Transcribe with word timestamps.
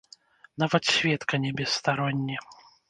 Нават 0.63 0.83
сведка 0.93 1.41
не 1.45 1.51
бесстаронні. 1.61 2.45